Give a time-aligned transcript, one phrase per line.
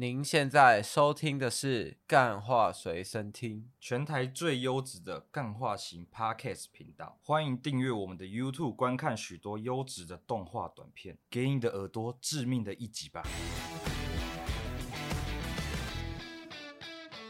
[0.00, 7.18] 您现在收听的是《干话随身听》，全台最优质的干话型 Podcast 频道。
[7.22, 13.22] 欢迎订阅我们的 YouTube，观看许多优质的动画短片，给你的耳朵致命的一击吧！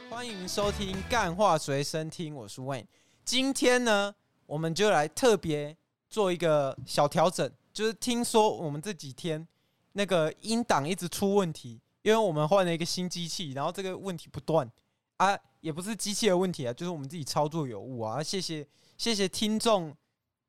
[0.08, 2.86] 欢迎收听《干话随身听》，我是 Wayne。
[3.24, 4.14] 今天呢，
[4.46, 5.76] 我们就来特别
[6.08, 9.48] 做一个小调整，就是听说我们这几天
[9.94, 11.80] 那个音档一直出问题。
[12.02, 14.70] 因为我们换了一个新机器，然后这个问题不断
[15.18, 18.22] 啊，也不是机器的问题啊，就是我们自己操作有误啊。
[18.22, 19.94] 谢谢谢谢听众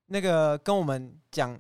[0.05, 1.59] 那个跟我们讲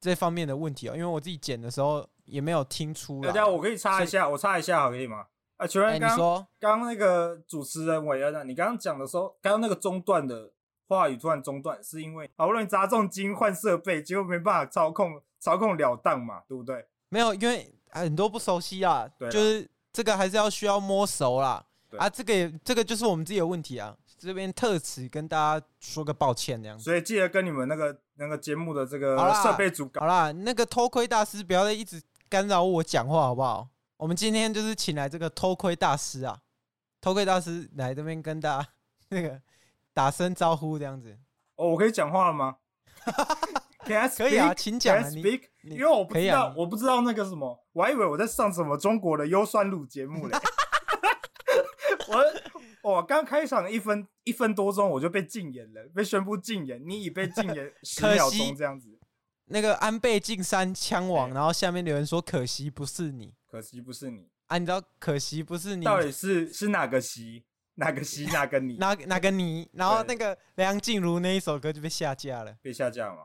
[0.00, 3.28] 这方面的问题啊，因为我自己剪的时候也没有听出来。
[3.28, 5.26] 大家我可以插一下，我插一下好可以吗？
[5.56, 10.52] 啊，请问刚刚刚那个主持人韦恩啊，你刚刚讲的时候，刚刚那个中断的
[10.88, 16.88] 话语突然中断，是因为好不容易砸重金换设备，结果没办法操控操控了当嘛，对不对？
[17.08, 17.72] 没有，因为。
[17.90, 21.64] 很多不熟悉啊，就是这个还是要需要摸熟啦。
[21.96, 26.84] 啊，这个也这个就是我们自己的问题啊，这边特此跟大家说个抱歉这样子。
[26.84, 30.00] 所以记得跟你们那个那个节目的这个设备组搞。
[30.00, 33.66] 好啦，那个偷窥大师不要再一直干扰我讲话好不好？
[33.96, 36.38] 我们今天就是请来这个偷窥大师啊，
[37.00, 38.68] 偷窥大师来这边跟大家
[39.08, 39.40] 那个
[39.94, 41.18] 打声招呼这样子。
[41.56, 42.56] 哦，我可以讲话了吗？
[44.16, 45.08] 可以啊，请讲啊。
[45.08, 50.38] 你因为我不知道，我不知道那个什么，我还以为我在上什么中国的优酸乳节目嘞。
[52.08, 52.24] 我
[52.94, 56.82] 我刚开场一分一分多钟我就被禁言了，被宣布禁言。
[56.86, 58.98] 你已被禁言 十秒钟这样子。
[59.46, 67.44] 那个安倍晋三枪王，然后下面留言说：“可惜不是你，可惜不是你。”啊，你知道可惜不是你，到底是是哪个惜？
[67.74, 68.26] 哪个惜？
[68.26, 68.76] 哪个你？
[68.76, 69.68] 哪哪个你？
[69.72, 73.22] 然后那个梁静茹那一首歌就被下架了，被下架嘛？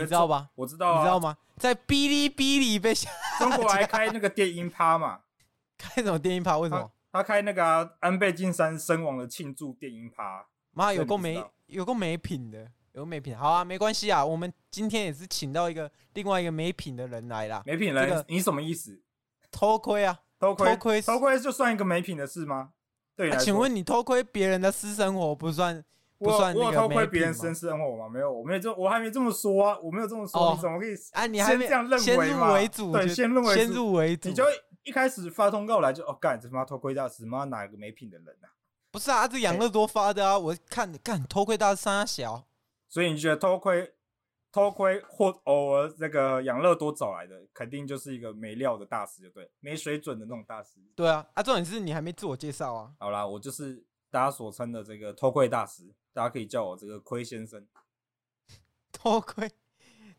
[0.00, 0.48] 你知道吧？
[0.54, 1.36] 我知道，你知道吗？
[1.56, 2.94] 在哔哩哔哩被
[3.38, 5.20] 中国还开那个电音趴嘛？
[5.76, 6.56] 开什么电音趴？
[6.58, 6.90] 为什么？
[7.12, 10.46] 他开那个安倍晋三身亡的庆祝电音趴。
[10.70, 13.36] 妈，有够没有够没品的，有没品。
[13.36, 17.62] 好啊，没关系啊，我们今天也是请到一个另外一个没品的人来啦。
[17.66, 19.02] 没品人，你什么意思？
[19.50, 22.70] 偷窥啊，偷窥，偷窥，偷窥就算一个没品的事吗？
[23.14, 25.84] 对，请问你偷窥别人的私生活不算？
[26.22, 28.08] 不算我我偷窥别人私生活吗？
[28.08, 30.94] 没有，我没有这，我还没这么说啊，我没有这么说，哦、你怎么可以？
[31.12, 32.52] 啊，你还没这样认为吗？
[32.54, 34.44] 为主对，先认为先入为主，你就
[34.84, 38.48] 一开始发通告来就哦，干这他妈偷窥大师，妈哪个没品的人啊？
[38.90, 42.46] 不是啊，这养乐多发的啊，我看干偷窥大师三小，
[42.88, 43.94] 所以你觉得偷窥
[44.52, 50.78] 偷窥或偶尔那个养乐多找来的，肯定就是一个没料的大师，就对，没水准的那种大师。
[50.94, 52.92] 对啊，啊，重点是你还没自我介绍啊。
[52.98, 55.84] 好啦，我就是大家所称的这个偷窥大师。
[56.12, 57.66] 大家可以叫我这个窥先生，
[58.92, 59.50] 偷窥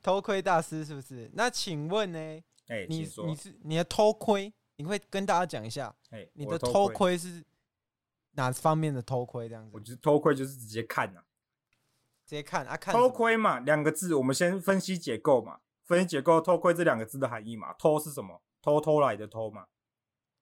[0.01, 1.29] 偷窥大师是不是？
[1.33, 2.19] 那请问呢？
[2.67, 5.93] 哎、欸，你你是你的偷窥，你会跟大家讲一下？
[6.09, 7.43] 哎、欸，你的偷窥是
[8.31, 9.47] 哪方面的偷窥？
[9.47, 11.25] 这样子，我觉得偷窥就是直接看呐、啊，
[12.25, 18.41] 直接看啊，看偷窥嘛，两个字，我们先分析结构嘛，分析结构，偷窥这两个字的含义嘛，偷是什么？
[18.61, 19.67] 偷偷来的偷嘛，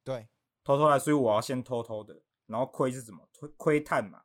[0.03, 0.29] 对，
[0.63, 3.27] 偷偷来，所以我要先偷偷的，然后窥是什么？
[3.37, 4.23] 窥窥探嘛。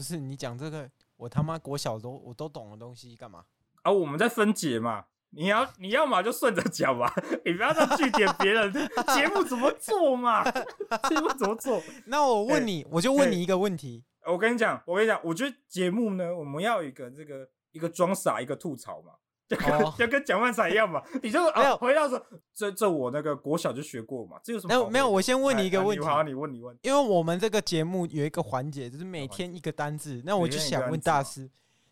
[0.00, 3.44] 不是你讲这个，我他妈国小都我都懂的东西干嘛？
[3.82, 5.04] 啊，我们在分解嘛。
[5.32, 7.12] 你要你要嘛就顺着讲嘛，
[7.44, 8.72] 你不要再去点别人
[9.14, 10.42] 节目怎么做嘛？
[10.50, 11.82] 节目怎么做？
[12.06, 14.02] 那我问你，欸、我就问你一个问题。
[14.24, 19.12] 我跟你讲，我跟你讲，我觉得节目呢，我们要有一个这个一个装傻，一个吐槽嘛。
[19.50, 19.98] 就跟、oh.
[19.98, 22.24] 就跟蒋万才一样嘛，你就没有、啊、回到说，
[22.54, 24.72] 这这我那个国小就学过嘛，这有什么？
[24.72, 31.50] 没有没有，我先问你一个问题，好，你问你问，因为我们这个节目有一个环节，就是每天一个单字，那我就想问大师，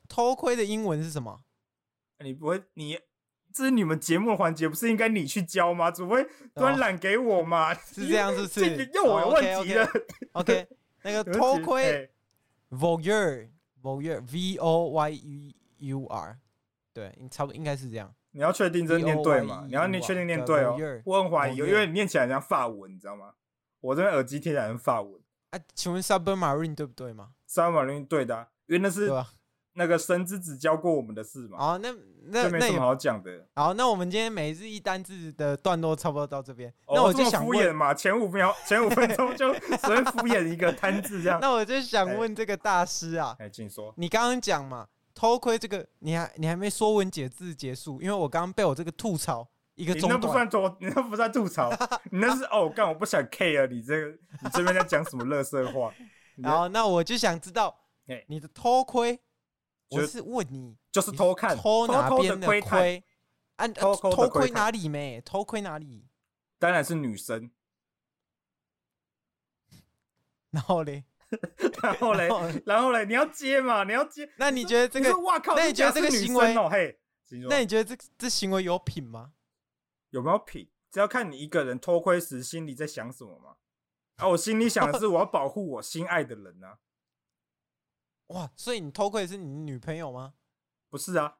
[0.09, 1.41] 偷窥的英文是什么？
[2.21, 2.97] 你不会，你
[3.53, 5.91] 这是你们节目的环节，不是应该你去教吗？
[5.91, 7.75] 怎么会端揽给我嘛？
[7.91, 8.89] 是这样，是不 是？
[8.95, 9.85] 又我有问题了。
[10.33, 10.67] Oh, OK，, okay.
[11.03, 12.09] 那个偷窥
[12.71, 16.39] ，voyeur，voyeur，v o y u u r，
[16.99, 18.13] 对，差不多应该是这样。
[18.33, 19.65] 你要确定这念对吗？
[19.69, 20.77] 你要你确定念对哦。
[21.05, 23.31] 我很怀疑，因为你念起来像法文，你知道吗？
[23.81, 25.15] 我这边耳机听起来像法文。
[25.51, 29.11] 啊，请问 Submarine 对不对吗？Submarine 对的，因为那是
[29.75, 31.57] 那个神之子教过我们的事嘛。
[31.59, 33.47] 哦，那那没什么好讲的。
[33.55, 36.73] 好，那我们今天每日一单字的段落差不多到这边。
[36.89, 41.39] 那我就想敷衍嘛，前五秒前五分钟就 随便敷衍一个单字这样。
[41.41, 43.95] 那我就想问这个大师啊，哎，请说。
[43.97, 44.89] 你刚刚讲嘛？
[45.19, 50.13] 偷窥这个，你还你还没说文解字结束，因为我刚刚被我这个吐槽一个中断。
[50.13, 51.69] 你那不算吐， 你那不算吐槽，
[52.13, 55.93] 你那是哦，干我不想 care 你这个，你这边在讲什么垃圾话？
[56.39, 57.77] 然后那我就想知道，
[58.29, 59.19] 你的偷窥，
[59.91, 63.03] 我是问你，就是偷看，偷哪边的窥？
[63.57, 65.21] 按偷偷窥哪里没？
[65.23, 66.07] 偷窥哪里？
[66.61, 67.51] 当然是女生，
[70.51, 71.05] 然后嘞，
[71.83, 72.29] 然后嘞，
[72.65, 73.85] 然后嘞，你要接嘛？
[73.85, 74.29] 你要接？
[74.39, 75.19] 那你觉得这个？
[75.21, 75.55] 哇靠！
[75.55, 76.69] 那你觉得这个行为哦？
[76.71, 76.99] 嘿，
[77.49, 79.33] 那你觉得这这行为有品吗？
[80.11, 80.71] 有没有品？
[80.91, 83.57] 只要看你一个人偷窥时心里在想什么嘛。
[84.17, 86.79] 啊，我心里想的是 我要保护我心爱的人啊。
[88.29, 90.35] 哇，所以你偷窥的是你女朋友吗？
[90.89, 91.39] 不是啊，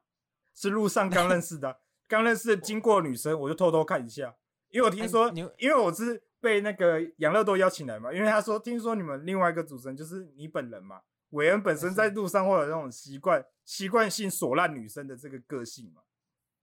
[0.53, 4.35] 是路上刚认识的，刚认识的经过女生，我就偷偷看一下，
[4.69, 16.01] 因为我听说，啊、因为我是被那个养乐多邀请来嘛，因为他说听说你们另外一个主持人就是你本人嘛，韦恩本身在路上会有那种习惯习惯性锁烂女生的这个个性嘛，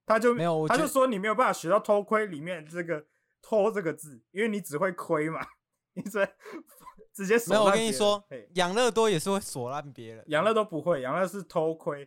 [0.04, 3.06] 他就没有，他就说你没有办法学到偷窥里面这个
[3.40, 5.40] 偷这个字，因为你只会窥嘛，
[5.94, 6.32] 你只会。
[7.16, 7.62] 直接锁烂。
[7.62, 8.22] 没有，我跟你说，
[8.56, 10.22] 养乐多也是会锁烂别人。
[10.26, 12.06] 养乐多不会，养乐是偷窥。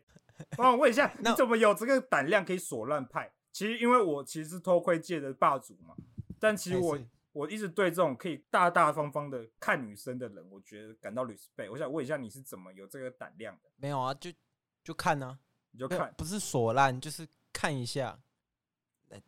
[0.56, 3.34] 帮 我问一下，你怎么有这个胆量可以锁烂派？
[3.52, 5.96] 其实因为我其实是偷窥界的霸主嘛。
[6.40, 6.96] 但其实我
[7.32, 11.72] 我一直对这种可以大大方方的看女生的人，我觉得感到 respect。
[11.72, 13.70] 我想问一下，你是怎么有这个胆量的？
[13.76, 14.32] 没有啊，就
[14.84, 15.40] 就看啊，
[15.72, 18.20] 你就看，不是锁烂，就是看一下，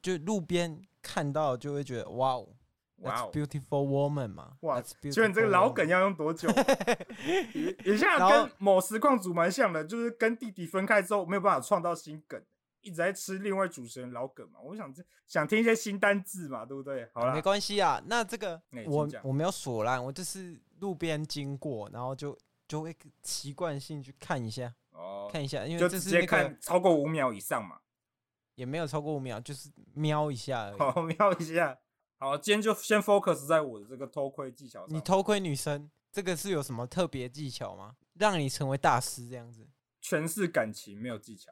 [0.01, 2.55] 就路边看到就会觉得哇哦。
[2.97, 4.57] 哇，beautiful woman 嘛！
[4.59, 6.47] 哇，请问你这个老梗要用多久？
[7.25, 12.39] 也也像跟某实况组蛮像的，就是跟弟弟分开之后没有办法创造新梗，
[12.81, 14.59] 一直在吃另外主持人老梗嘛。
[14.61, 14.93] 我想
[15.27, 17.09] 想听一些新单字嘛，对不对？
[17.13, 18.01] 好了，没关系啊。
[18.05, 22.37] 那这个我我没有锁烂，我就是路边经过，然后就
[22.67, 27.79] 就会习惯性去看一下，哦，看一下，因为这是那个超过五秒以上嘛，
[28.55, 31.77] 也没有超过五秒，就是瞄一下而已，好，瞄一下。
[32.17, 34.95] 好，今天就先 focus 在我的这个偷窥技巧上。
[34.95, 37.95] 你偷窥女生，这个是有什么特别技巧吗？
[38.13, 39.67] 让你成为大师这样子？
[39.99, 41.51] 全是感情没有技巧。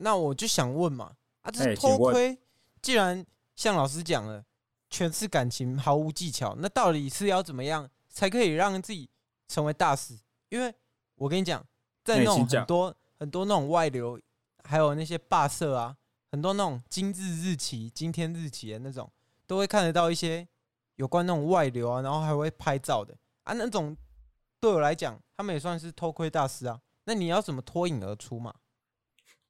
[0.00, 2.38] 那我就想问嘛，啊，这是偷窥，
[2.82, 3.24] 既然
[3.54, 4.44] 像老师讲了，
[4.88, 9.08] 全是感情毫无技巧，那到底是要怎么样才可以让自己
[9.48, 10.18] 成为大师？
[10.48, 10.74] 因为
[11.14, 11.64] 我跟你讲，
[12.04, 14.20] 在那种很多很多那种外流，
[14.64, 15.96] 还有那些霸社啊，
[16.30, 19.10] 很多那种今日日期、今天日期的那种。
[19.46, 20.46] 都会看得到一些
[20.94, 23.12] 有关那种外流啊，然后还会拍照的
[23.42, 23.96] 啊，那种
[24.60, 26.80] 对我来讲，他们也算是偷窥大师啊。
[27.02, 28.54] 那你要怎么脱颖而出嘛？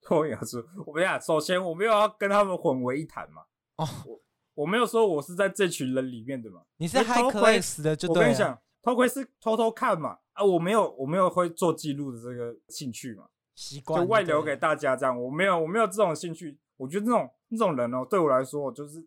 [0.03, 3.43] 脱颖而出，我跟你讲，首先我没有要跟他们混为一谈嘛。
[3.77, 4.21] 哦，我
[4.55, 6.63] 我没有说我是在这群人里面的嘛。
[6.77, 8.21] 你是 high class 的就对了。
[8.21, 10.19] 我跟你讲，偷窥是偷偷看嘛。
[10.33, 13.29] 啊，我没有我没有会做记录的这个兴趣嘛。
[13.55, 16.59] 习惯就外流给大家这样，我没有我没有这种兴趣。
[16.77, 19.07] 我觉得这种这种人哦，对我来说就是。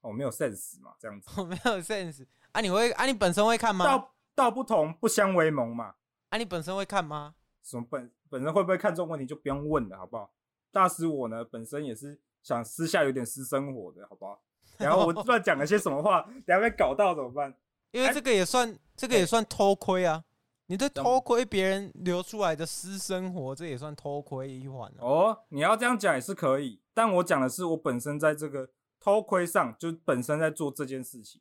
[0.00, 1.28] 我、哦、没有 sense 嘛，这样子。
[1.40, 2.60] 我没有 sense 啊？
[2.60, 3.04] 你会啊？
[3.04, 3.84] 你本身会看吗？
[3.84, 5.96] 道道不同不相为谋嘛。
[6.28, 6.38] 啊？
[6.38, 7.34] 你本身会看吗？
[7.64, 10.30] 什么本本身会不会看中问题就不用问了，好不好？
[10.70, 14.40] 大师我呢，本身也是想私下有点私生活的，好不好？
[14.78, 17.54] 然后我不知道讲了些什么话，等下被搞到怎么办？
[17.90, 20.24] 因为这个也算，欸、这个也算偷窥啊。
[20.66, 25.38] 你在偷窥别人流出来的私生活，这也算偷窥一环、啊、哦。
[25.48, 28.70] 你要这样讲也是可以，但我讲的是我本身在这个。
[29.00, 31.40] 偷窥上就本身在做这件事情，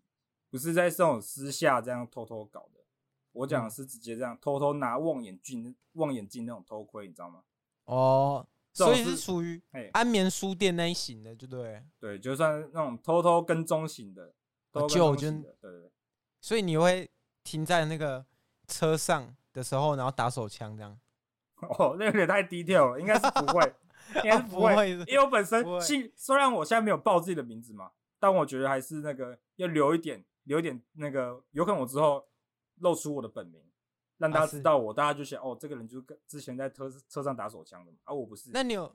[0.51, 2.76] 不是在这种私下这样偷偷搞的。
[3.37, 7.43] 我讲的是直接这样偷偷拿望远镜、望远镜那种偷窥，你知道吗？
[7.85, 9.61] 哦，所以是属于
[9.93, 11.83] 安眠书店那一型的，就对。
[11.99, 14.33] 对，就算那种偷偷跟踪型的，
[14.71, 15.91] 偷偷跟对对对。
[16.41, 17.09] 所以你会
[17.43, 18.25] 停在那个
[18.67, 20.99] 车上的时候，然后打手枪这样？
[21.77, 23.73] 哦，那有点太低调了，应该是不会。
[24.23, 32.23] 应该是不会，因为我本身姓，虽然我现在没有报自己的名字嘛，但我觉得还是那个要留一点，留一点那个，有可能我之后
[32.79, 33.61] 露出我的本名，
[34.17, 38.49] 让大家知道我，大家就想哦，这个人就是跟之前在车车上打手枪的嘛，啊，我不是。
[38.53, 38.93] 那你有？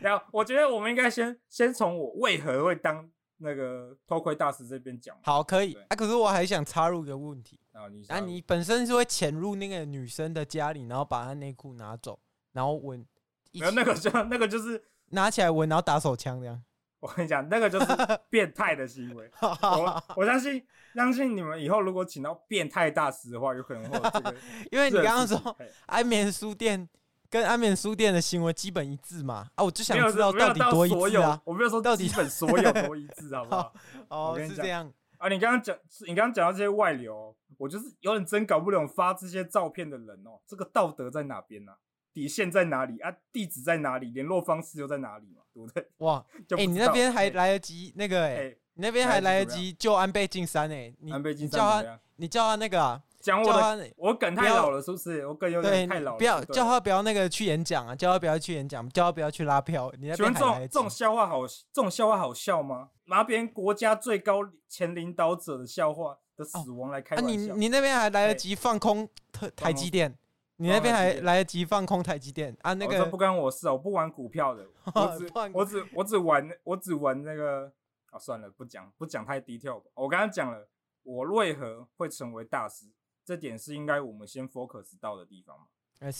[0.00, 5.16] 然后我觉得我们应该先先从我为何会当那个偷窥大师这边讲。
[5.22, 5.96] 好，可以啊。
[5.96, 12.18] 可是我还想插入一个问题啊，你啊，你本身是会潜入那个女生的家里，然后把她内裤拿走，
[12.52, 13.06] 然后闻。
[13.54, 16.64] 没有那个就那个就是拿起来闻，然后打手枪这样。
[17.02, 17.86] 我跟你讲，那个就是
[18.30, 19.28] 变态的行为。
[19.42, 24.34] 我我相信相信你们以后如果请到变态大师的话，有可能会有这个。
[24.70, 25.56] 因为你刚刚说
[25.86, 26.88] 安眠书店
[27.28, 29.48] 跟安眠书店的行为基本一致嘛。
[29.56, 31.42] 啊，我就想知道到底多一致啊。
[31.44, 33.74] 我没有说到底基本所有多一致，好不好？
[34.08, 35.28] 哦，是这样啊。
[35.28, 41.72] 你刚刚讲，你刚刚讲到这些外流，我就是有点真搞不懂发这些照片的人哦，这个道德在哪边呢？
[42.12, 43.14] 底线在哪里啊？
[43.32, 44.10] 地址在哪里？
[44.10, 45.42] 联络方式又在哪里嘛？
[45.52, 45.86] 对不对？
[45.98, 55.26] 哇，哎、欸，你那边还来得及那个哎、欸，欸、你那边还来得及救安倍晋三哎，你叫他，你叫他那个啊，讲我的，我梗太老了，是不是？
[55.26, 56.18] 我梗有点太老了。
[56.18, 59.92] 不要叫他不要那个去演讲啊，叫他不要去演讲，叫他不要去拉票。
[59.98, 60.32] 你那边？
[60.34, 62.90] 这种这种笑话好，这种笑话好笑吗？
[63.06, 67.30] 拿别人国家最高前领导者的笑话的死亡来开玩笑。
[67.30, 70.16] 啊、你你那边还来得及放空台台积电？
[70.62, 72.72] 你那边还来得及放空台积电啊？
[72.74, 74.64] 那个不关我事啊，我不玩股票的，
[74.94, 77.72] 我只我只我只玩我只玩那个
[78.10, 79.90] 啊，算了，不讲不讲太低调吧。
[79.94, 80.68] 我刚刚讲了，
[81.02, 82.86] 我为何会成为大师，
[83.24, 85.66] 这点是应该我们先 focus 到的地方嘛。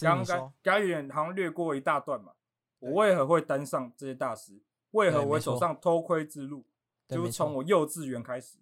[0.01, 2.33] 刚刚刚远好像略过一大段嘛。
[2.81, 4.61] 我为何会登上这些大师？
[4.91, 6.65] 为何我会走上偷窥之路？
[7.07, 8.59] 就是从我幼稚园开始。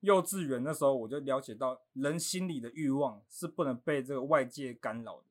[0.00, 5.24] 幼稚园那时候，我就了解到人心里的欲望是不能被这个外界干扰的。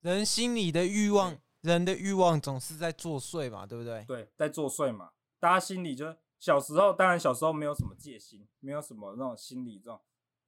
[0.00, 4.04] 人心里的欲望，人的欲望总是在作祟嘛，对不对？
[4.06, 5.10] 对，在作祟嘛。
[5.38, 10.00] 大家心里就小时候，当然小时候没有什么戒心，没有什么那种心理这种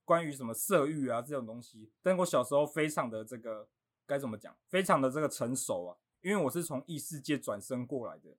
[0.05, 1.91] 关于什么色欲啊这种东西。
[2.03, 3.69] 但我小时候非常的这个
[4.07, 4.57] 该怎么讲？
[4.69, 8.37] 非常的这个成熟啊，因为我是从异世界转生过来的。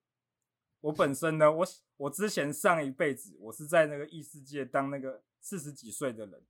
[0.82, 1.68] 我本身呢，我
[1.98, 6.44] 我之前上一辈子，我是在那个异世界当那个四十几岁的人，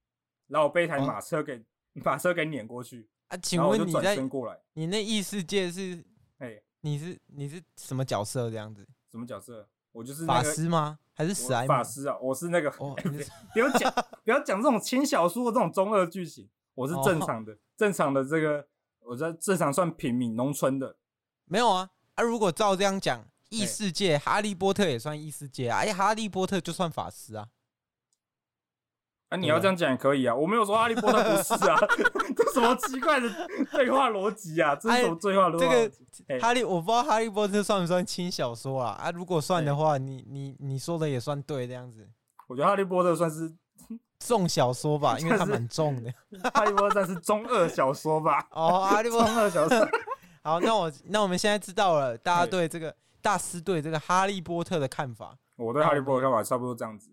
[0.48, 3.38] 然后我被一台马车给、哦、马车给碾过去啊。
[3.38, 6.04] 请问你在过来，你那异世界是？
[6.40, 8.86] 哎、欸，你是你是什么角色这样子？
[9.10, 9.68] 什么角色？
[9.94, 11.00] 我就是、那个、法师吗？
[11.14, 12.18] 还是史莱姆法师啊？
[12.20, 12.96] 我是那个，哦、
[13.54, 13.92] 不要讲
[14.24, 18.68] 不要讲这种轻小说的这种中二剧情，我是正常的、哦、正常的这个，
[19.00, 20.98] 我在正常算平民农村的。
[21.46, 22.22] 没有啊啊！
[22.22, 23.26] 如果照这样讲。
[23.50, 25.80] 异世界，哈利波特也算异世界啊！
[25.80, 27.48] 哎，哈利波特就算法师啊！
[29.30, 30.34] 啊，你要这样讲也可以啊！
[30.34, 31.78] 我没有说哈利波特不是啊，
[32.36, 33.30] 这什么奇怪的
[33.72, 34.76] 对话逻辑啊？
[34.76, 36.06] 这是什么对话逻辑？
[36.28, 38.92] 这个哈利，我不知道哈利波特算不算轻小说啊？
[39.02, 42.08] 啊，如果算的话，你你你说的也算对，这样子。
[42.48, 43.54] 我觉得哈利波特算是
[44.20, 46.14] 重小说吧，因为它蛮重的。
[46.54, 48.48] 哈利波特算是中二小说吧？
[48.52, 49.90] 哦，哈利波特中二小说。
[50.42, 52.96] 好，那我那我们现在知道了，大家对这个。
[53.22, 57.12] 大师对这个哈利波特的看法，我对哈利波特看法差不多这样子。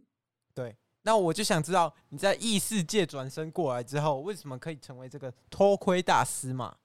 [0.55, 6.77] 对，那我就想知道你在异世界转身过来之后，为什么可以成为这个偷窥大师嘛？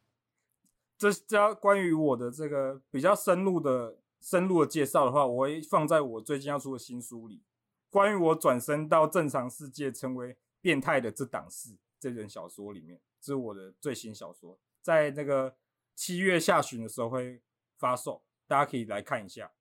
[0.97, 7.43] 这这要关于我的这个比较深入的深入的介绍的话，我会放在我最近要出的新书里，
[7.89, 15.55] 关于我转身到正常世界成为变态的这档事这本小说里面，这是我的最新小说，在那个
[15.95, 17.41] 七月下旬的时候会
[17.77, 18.21] 发售。
[18.49, 19.51] 大家可以来看一下，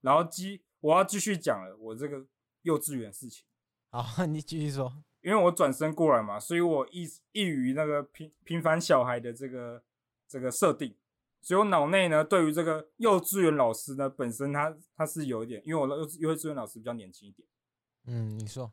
[0.00, 2.26] 然后继我要继续讲了，我这个
[2.62, 3.44] 幼稚园事情。
[3.92, 5.04] 好，你继续说。
[5.20, 9.84] 因为我转身过来嘛，所以我异异于那个平平凡小孩的这个
[10.26, 10.96] 这个设定，
[11.42, 17.46] 所以我脑内呢，对于这个幼稚园老师呢，本身他他是有一点，因为我的幼幼稚园老师比较年轻一点。
[18.06, 18.72] 嗯，你说。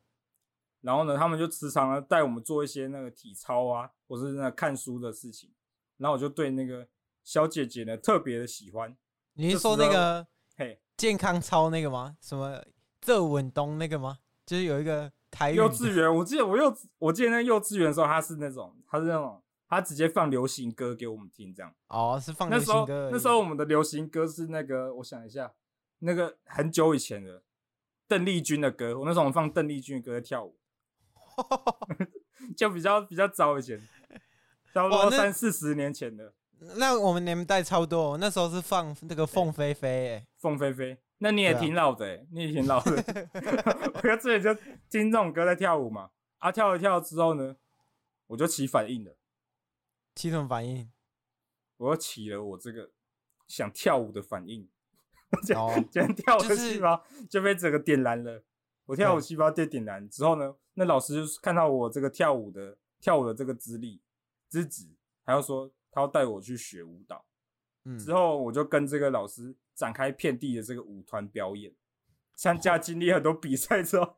[0.82, 5.52] 然后呢，他们就时常呢带我们做一些那个体操啊，或是那看书的事情，
[5.98, 6.88] 然后我就对那个
[7.24, 8.96] 小姐姐呢特别的喜欢。
[9.36, 10.26] 你是说那个
[10.58, 12.16] 嘿健康操那个吗？
[12.22, 12.64] 什么
[13.02, 14.20] 这稳东那个吗？
[14.46, 23.10] 就是有一个台幼稚园，我记得我幼我记得那幼稚园的时候，他是那种他是那种他直接放流行歌给我们听，这样哦，是放流行歌。
[23.12, 25.52] 那时候我们的流行歌是那个，我想一下，
[26.00, 27.44] 那个很久以前的
[28.08, 28.98] 邓丽君的歌。
[28.98, 30.58] 我那时候我们放邓丽君的歌在跳舞，
[32.56, 33.78] 就比较比较早以前，
[34.74, 36.34] 差不多三四十年前的。
[36.78, 42.92] 那我们年代差不多，那时候是放那个凤飞飞，哎，凤飞飞，那你也挺老的，哎，你也挺老的。
[43.94, 44.54] 我在这里就
[44.90, 47.56] 听这种歌在跳舞嘛，啊，跳一跳之后呢，
[48.28, 49.16] 我就起反应了。
[50.16, 50.92] 起什么反应？
[51.78, 52.92] 我又起了我这个
[53.48, 54.68] 想跳舞的反应。
[55.56, 58.44] 哦， 今天跳舞的细胞就被整个点燃了。
[58.86, 64.02] 我跳舞细胞被点燃之后呢，那老师就看到我这个跳舞的跳舞的这个资历
[64.48, 64.88] 资质，
[65.24, 65.72] 还要说。
[65.96, 67.26] 他要带我去学舞蹈，
[67.86, 71.74] 嗯，之后我就跟这个老师展开遍地的这个舞团表演，
[72.36, 74.18] 参加经历很多比赛之后，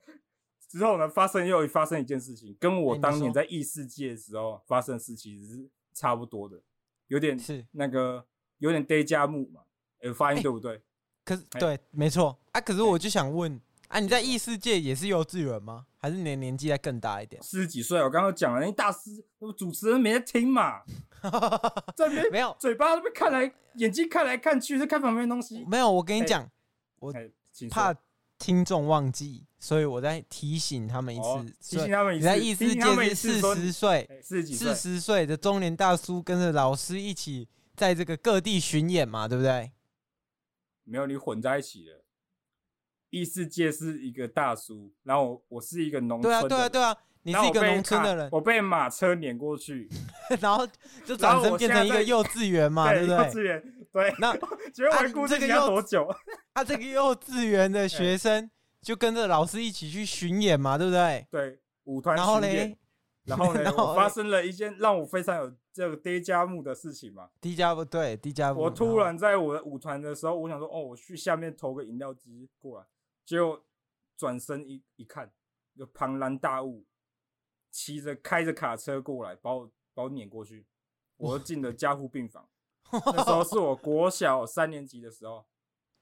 [0.67, 6.59] 之后呢，发生又发生一件事情，跟我当年在异世界的时候发生的事其实是差不多的，
[7.09, 8.25] 有点是那个
[8.57, 9.61] 有点 déjà vu 嘛，
[10.01, 10.73] 有发音对不对？
[10.73, 10.81] 欸、
[11.23, 12.59] 可是对，没错啊。
[12.59, 13.61] 可是我就想问。
[13.87, 15.85] 啊，你在异世界也是幼稚园吗？
[15.97, 17.41] 还是你的年纪再更大一点？
[17.41, 19.23] 四十几岁，我刚刚讲了，那大师，
[19.57, 20.81] 主持人没在听嘛，
[21.95, 25.63] 在边没有，嘴巴那边看来，眼睛看来看去，在看旁边东西。
[25.65, 26.49] 没有，我跟你讲，
[26.99, 27.13] 我
[27.69, 27.95] 怕
[28.37, 31.55] 听众忘记，所以我再提醒他们一次。
[31.61, 39.71] 提醒他们一次，你在异世界是四十岁，四十岁的中年大叔跟着老师一起在这个各地巡演嘛，对不对？
[40.83, 41.96] 没有，你混在一起了。
[43.09, 49.89] 异世界是一个大叔，然后我我是一个农村的人，对啊对啊对啊，你是一个农村的人，我被马车碾过去，
[50.41, 50.67] 然后
[51.05, 53.15] 就转身变成一个幼稚园嘛， 对不对？
[53.15, 54.13] 幼稚园，对。
[54.19, 54.33] 那
[54.71, 56.07] 觉得我这个要多久？
[56.53, 58.49] 他 这个幼稚园的学生
[58.81, 61.25] 就跟着老师一起去巡演嘛，对不对？
[61.31, 62.77] 对，舞团巡演，
[63.25, 67.29] 然后呢，然后我发生了一件让我非常有这个 déjà vu 的事情嘛。
[67.41, 68.55] déjà vu 对 déjà vu。
[68.55, 72.85] 我突然在我的舞团的时候，我想说，哦，我去下面投个饮料机过来，
[73.27, 73.61] 结果
[74.15, 75.33] 转身一一看，
[75.73, 76.85] 有庞然大物
[77.69, 80.65] 骑着开着卡车过来，把我把我撵过去，
[81.17, 82.49] 我进了加护病房。
[82.89, 85.45] 那时候是我国小三年级的时候，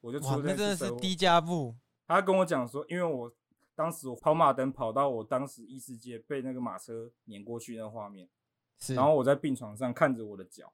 [0.01, 1.75] 我就出了那真的是 déjà vu。
[2.05, 3.35] 他跟我讲说，因为我
[3.73, 8.29] 当时我跑马灯跑到我当时异世界被那个马车碾过去那画面，
[8.77, 10.71] 是，然后我在病床上看着我的脚，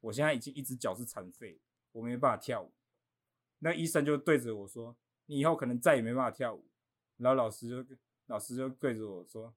[0.00, 1.60] 我现在已经一只脚是残废，
[1.92, 2.72] 我没办法跳舞。
[3.58, 6.68] 那医生就对着我说：“你以后可能再也没办法跳舞。”
[7.18, 7.84] 然后老师就
[8.26, 9.54] 老师就对着我说：“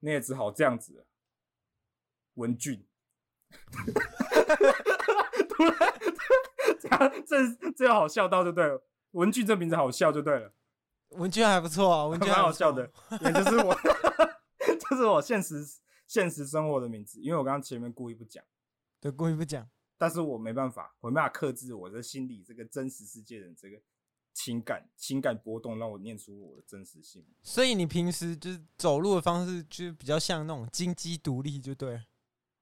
[0.00, 1.06] 你也只好这样子了。”
[2.34, 2.86] 文俊，
[5.48, 8.82] 突然这这这好笑到就对了。
[9.12, 10.54] 文俊这名字好笑就对了，
[11.10, 12.90] 文俊还不错啊，文俊蛮好笑的，
[13.20, 13.76] 也就是我，
[14.80, 15.62] 就是我现实
[16.06, 18.42] 现实生活的名字，因为我刚刚前面故意不讲，
[18.98, 19.68] 对，故意不讲，
[19.98, 23.78] 但是我没办法，我没办法克制我的心里这个真实世界的这个
[24.32, 27.24] 情感情感波动，让我念出我的真实性。
[27.42, 32.00] 所以你平时就是走路的方式，就是比较像那种金鸡独立，就对。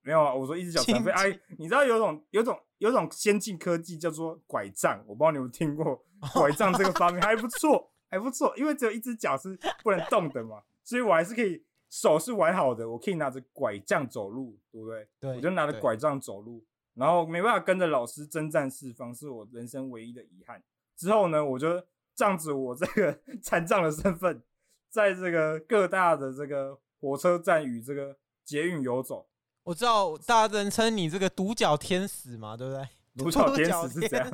[0.03, 1.11] 没有啊，我说一只脚残废。
[1.11, 6.03] 哎，你知道有种有种有种先进科技叫做拐杖，我不知道你有没有听过。
[6.33, 15.07] 拐杖这个发明还不错，还不错，因为只有一只脚是不能动的嘛，所以我还是可以手是完好的，我可以拿着拐杖走路，对不对？
[15.19, 16.63] 对，我就拿着拐杖走路，
[16.95, 20.63] 然后没办法跟着老师征战四方，是我人生唯一的遗憾。
[21.01, 24.39] 之后呢，我就仗着我这个 残障的身份，
[24.87, 28.15] 在这个各大的这个火车站与这个
[28.45, 29.27] 捷运游走。
[29.63, 32.87] 我知道大家人称你这个独角天使嘛，对不对？
[33.17, 34.31] 独角天使是这样，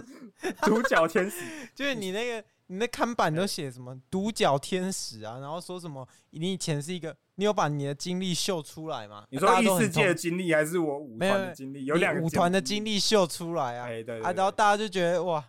[0.64, 1.38] 独角天使
[1.74, 9.26] 就是你那个你那看板都写什么独角天使啊，然后说什么你以前是一个，你有把你的经历秀出来吗？
[9.30, 11.86] 你说异世界的经历还是我舞团的经历？
[11.86, 15.44] 有两个舞团的经历秀出来啊，哎对，啊，然后大家就觉得哇，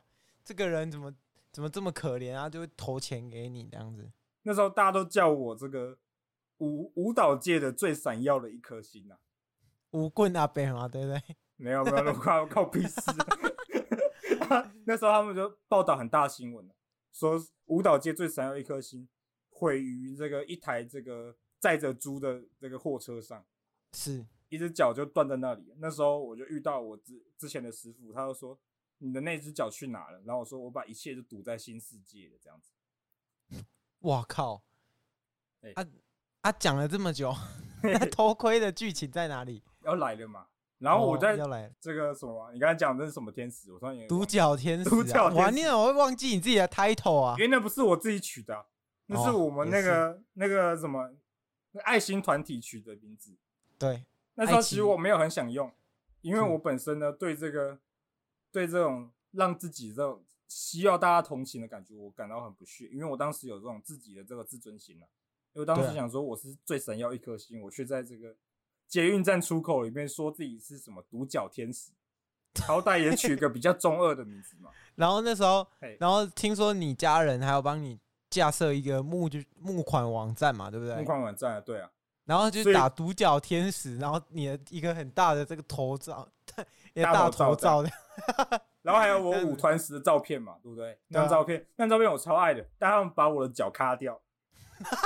[0.49, 1.15] 这个人怎么
[1.53, 4.11] 怎么这么可怜啊，就会投钱给你这样子。
[4.45, 5.99] 那时候大家都叫我这个
[6.57, 9.19] 舞舞蹈界的最闪耀的一颗星啊，
[9.91, 11.37] 舞棍阿伯嘛，对不对？
[11.57, 12.99] 没有没有，靠靠屁事！
[14.87, 16.67] 那时候他们就报道很大新闻，
[17.13, 19.07] 说舞蹈界最闪耀一颗星
[19.51, 23.45] 毁于这个一台这个载着猪的这个货车上，
[23.93, 25.75] 是一只脚就断在那里。
[25.77, 28.59] 那时候我就遇到我之之前的师傅，他就说，
[28.99, 30.21] 你的那只脚去哪了？
[30.25, 33.65] 然后我说我把一切都赌在新世界的这样子。
[34.01, 34.63] 哇靠！
[35.63, 35.87] 欸、啊
[36.43, 37.35] 啊讲了这么久，
[37.83, 39.63] 那偷窥的剧情在哪里？
[39.83, 40.47] 要来了嘛？
[40.79, 41.37] 然后我在
[41.81, 43.73] 这个什么，哦、你刚才讲的是什么天使？
[43.73, 45.37] 我突然独角天使、啊，独角天使。
[45.39, 47.35] 哇，你怎么会忘记你自己的 title 啊？
[47.37, 48.65] 因为那不是我自己取的、啊，
[49.07, 51.13] 那是我们那个、哦、那个什么
[51.83, 53.37] 爱心团体取的名字。
[53.77, 55.73] 对，那时候其实我没有很想用，
[56.21, 57.81] 因为我本身呢对这个
[58.53, 62.89] 对这种让自己这种需要大家同情的感觉，我感到很不屑。
[62.89, 65.07] 因为我当时有这种自己的这个自尊心啊，
[65.53, 68.37] 因为当时想说我是最闪耀一颗星，我却在这个。
[68.87, 71.91] 捷运站出口里面说自己是什么独角天使，
[72.67, 74.71] 好歹也取个比较中二的名字嘛。
[74.97, 75.67] 然后那时候，
[75.99, 80.97] 然后听说你家人还要帮你架设一个募就募款网站嘛，对不对？
[80.97, 81.91] 募款网站啊，对啊。
[82.25, 86.38] 然后就打独角天使，然后你的一个很大的这个头照，一个
[87.03, 87.91] 大头照的。
[88.83, 90.99] 然后还有我舞团时的照片嘛，对不对？
[91.09, 94.21] 那张照片，那张照片我超爱的，但他们把我的脚卡掉，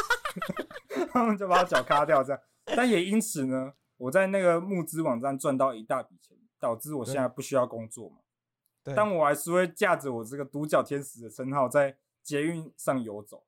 [1.12, 2.40] 他们就把我脚卡掉这样。
[2.64, 8.18] 但也因此呢，我在那个募资网站赚到一大笔钱，导致我现在不需要工作嘛。
[8.84, 8.94] 对。
[8.94, 13.42] 但我还是会驾着我这个独角天使的称号在捷运上游走。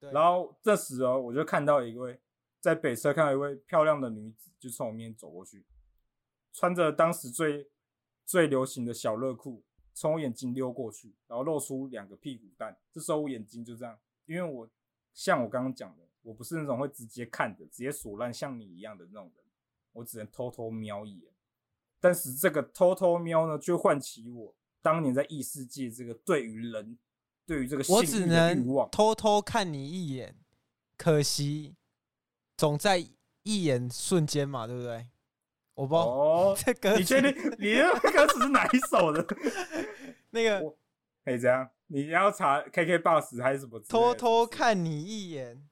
[0.00, 0.10] 对。
[0.10, 2.20] 然后这时哦，我就看到一位
[2.60, 5.64] 在北车看到一位漂亮的女子，就从我面前走过去，
[6.52, 7.68] 穿着当时最
[8.24, 9.62] 最流行的小热裤，
[9.94, 12.76] 从我眼睛溜过去，然后露出两个屁股蛋。
[12.92, 14.68] 这时候我眼睛就这样，因为我
[15.12, 16.04] 像我刚刚讲的。
[16.22, 19.44] 我不是那种会直接看的、直接锁烂像你一样的那种人，
[19.94, 21.32] 我只能偷偷瞄一眼。
[21.98, 26.98] 但是这个偷偷瞄呢，却唤起我当年在异世界这个对于人、
[27.46, 27.82] 对于这个。
[27.88, 30.36] 我只能偷偷看你一眼，
[30.98, 31.74] 可惜
[32.54, 32.98] 总在
[33.44, 35.08] 一眼瞬间嘛，对不对？
[35.80, 39.26] 我不知道哦， 这歌你确定你的歌词是哪一首的？
[40.28, 40.60] 那个
[41.24, 43.80] 可以这样，你要查 KKBOX 还是什么？
[43.88, 45.66] 偷偷看你一眼。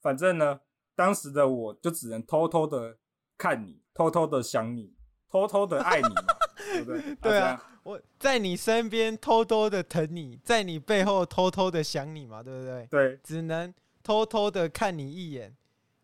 [0.00, 0.60] 反正呢，
[0.94, 2.96] 当时的我就只能偷偷的
[3.36, 4.94] 看你，偷偷的想你，
[5.28, 6.22] 偷偷的爱你嘛，
[6.56, 7.14] 对不对？
[7.16, 12.86] 对啊，我在你身边偷偷的疼你，在你背后偷偷的想你嘛，对不对？
[12.88, 15.56] 对，只能偷偷的看你一眼，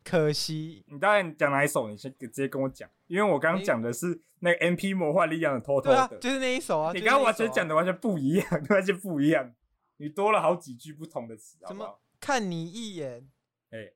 [0.04, 0.84] 可惜。
[0.88, 1.88] 你大概讲哪一首？
[1.88, 6.92] 你先直接跟我讲，因为我刚刚讲的是那个 M P 魔幻力量的偷偷的，对啊，就是那一首啊。
[6.92, 9.54] 你刚刚完全讲的完全不一样， 完全不一样。
[9.96, 13.28] 你多了好几句不同的词，怎么看你一眼？
[13.70, 13.94] 哎、欸，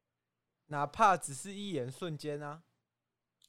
[0.67, 2.63] 哪怕只是一眼瞬间啊。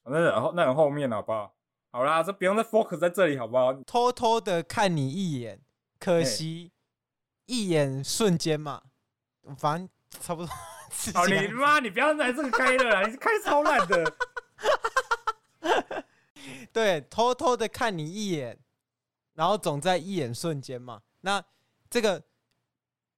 [0.04, 1.56] 那然后那很后面好不好？
[1.92, 3.74] 好啦，这不用再 focus 在这里好不好？
[3.84, 5.62] 偷偷的看你一眼，
[6.00, 6.72] 可惜、
[7.48, 8.84] 欸、一眼瞬间嘛，
[9.58, 10.54] 反正差不多。
[11.14, 14.16] 好，你妈，你不要来这个开了啦，你是开超烂的。
[16.74, 18.58] 对，偷偷的看你一眼，
[19.34, 21.02] 然后总在一眼瞬间嘛。
[21.22, 21.44] 那
[21.90, 22.24] 这个，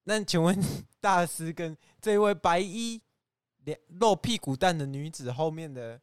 [0.04, 0.58] 那请问
[1.00, 3.02] 大师跟这位白衣
[3.64, 6.02] 脸露屁股蛋的女子后面的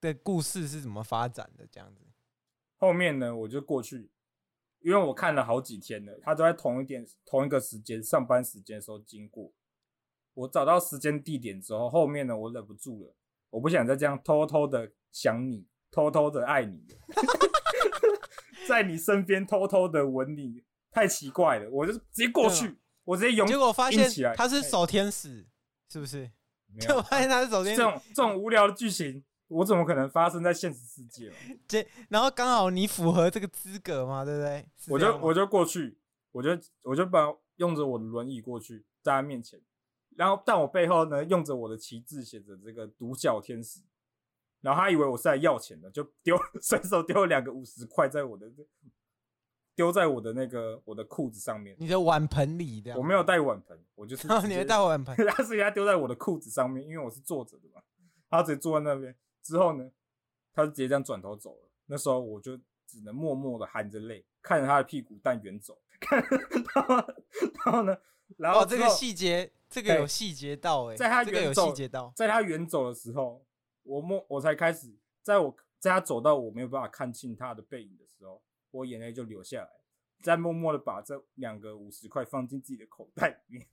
[0.00, 1.66] 的故事是怎么发展的？
[1.70, 2.04] 这样子，
[2.78, 4.10] 后面呢，我就过去，
[4.80, 9.52] 因为我看了好几天了，他都在同一点同一个时间上班时间的时候经过。
[10.34, 13.14] 我找到时间地点之后，后面呢，我忍不住了，
[13.50, 16.86] 我不想再这样偷偷的想你，偷偷的爱你，
[18.68, 25.46] 在你身边偷偷的吻你，太奇怪了，我就直接过去，我直接拥，结果发现他是守天使，
[25.90, 26.30] 是不是？
[26.72, 31.32] 没 有，发现他是守天使，这种这种无聊的剧情，我怎么可能发生在现实世界？
[31.66, 34.64] 这然后刚好你符合这个资格嘛，对不对？
[34.88, 35.98] 我就我就过去，
[36.30, 36.50] 我就
[36.84, 39.60] 我就把用着我的轮椅过去，在他面前。
[40.20, 43.80] 然后，但我背后呢，用着我的旗帜写着这个独角天使。
[44.60, 48.46] 然后他以为我是来要钱的，就丢随 手丢了两个五十块在我的
[49.74, 51.74] 丢在我的那个我的裤子上面。
[51.78, 52.94] 你的碗盆里的？
[52.98, 54.28] 我没有带碗盆，我就是。
[54.46, 55.16] 你没带碗盆？
[55.28, 57.80] 他是给他丢在我的裤子上面，因为我是坐着的嘛。
[58.28, 59.90] 他直接坐在那边之后呢，
[60.52, 61.70] 他就直接这样转头走了。
[61.86, 65.78] 那时候我就只能默默的含着泪看着他的屁股蛋远走。
[65.98, 66.22] 看，
[66.74, 66.96] 然后
[67.64, 67.96] 然后呢？
[68.36, 69.50] 然后、哦、这个细节。
[69.70, 73.46] 这个有细节到哎、欸，在他远走，这个、在他远走的时候，
[73.84, 79.70] 我摸我才开始，在我在他走到我没有办法看清他的背影的时候，我眼泪就流下来，
[80.22, 83.68] 再默默的把这两个五十块放进自己的口袋里面，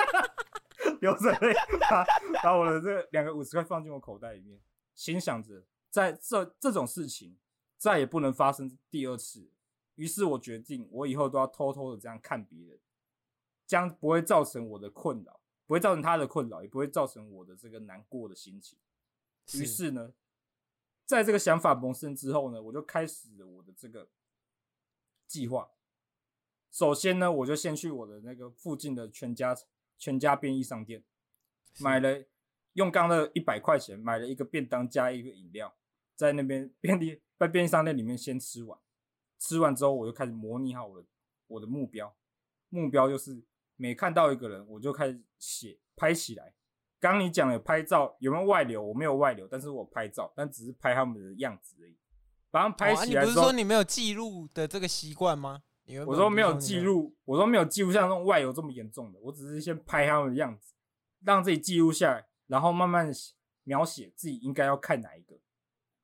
[1.00, 2.04] 流着泪把
[2.42, 4.60] 把我的这两个五十块放进我口袋里面，
[4.94, 7.38] 心想着在这这种事情
[7.78, 9.50] 再也不能发生第二次，
[9.94, 12.78] 于是我决定我以后都要偷偷的这样看别人。
[13.68, 18.78] 将不会造成我的困扰，不会造成他的困扰，也不会造成我的这个难过的心情。
[19.52, 20.14] 于是呢，
[21.04, 24.08] 在这个想法萌生之后呢，我就开始了我的这个
[25.26, 25.70] 计划。
[26.70, 29.54] 首先呢，我就先去我的那个附近的全家
[29.98, 31.04] 全家便利商店，
[31.80, 32.24] 买了
[32.72, 35.76] 用刚的一百块钱买了一个便当加一个饮料，
[36.14, 38.78] 在那边便利在便利商店里面先吃完。
[39.38, 41.06] 吃完之后，我就开始模拟好我的
[41.48, 42.16] 我的目标，
[42.70, 43.42] 目标就是。
[43.78, 46.52] 每看到一个人，我就开始写拍起来。
[47.00, 48.82] 刚刚你讲的拍照有没有外流？
[48.82, 51.96] 我没有外流，但是我拍照，但只是拍他们的样子而已。
[52.50, 53.22] 把他们拍起来。
[53.22, 55.62] 你不是说你没有记录的这个习惯吗？
[56.04, 59.20] 我说没有记录，我说没有记录像那种外流这么严重的。
[59.20, 60.74] 我只是先拍他们的样子，
[61.24, 63.12] 让自己记录下来，然后慢慢
[63.62, 65.38] 描写自己应该要看哪一个，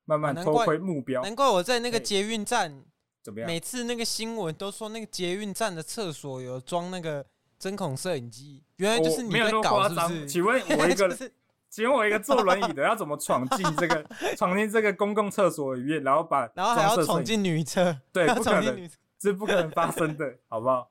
[0.05, 1.23] 慢慢偷窥目标。
[1.23, 2.85] 难怪我在那个捷运站
[3.21, 3.49] 怎么样？
[3.49, 7.27] 每次那个新闻都说那个捷运站的厕所有装那个。
[7.59, 10.27] 针孔摄影机，原来就是你在搞，是不是？
[10.27, 11.31] 请问我一个，
[11.71, 14.05] 请问我一个坐轮椅的要怎么闯进这个
[14.37, 18.01] 闯进这个公共厕所里面，然后把然后还要闯进女厕？
[18.13, 20.91] 对， 不可能，这是不可能发生的，好不好？